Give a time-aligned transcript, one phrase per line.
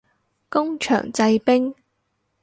[0.49, 1.75] 工場製冰